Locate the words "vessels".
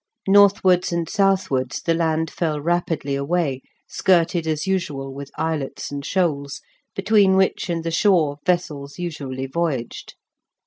8.43-8.97